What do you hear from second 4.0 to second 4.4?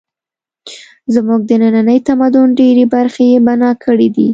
دي.